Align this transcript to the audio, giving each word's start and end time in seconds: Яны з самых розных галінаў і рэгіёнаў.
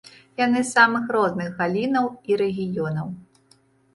Яны 0.41 0.59
з 0.63 0.67
самых 0.77 1.03
розных 1.15 1.51
галінаў 1.59 2.09
і 2.31 2.39
рэгіёнаў. 2.43 3.07